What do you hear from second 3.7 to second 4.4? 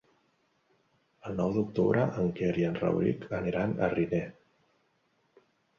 a Riner.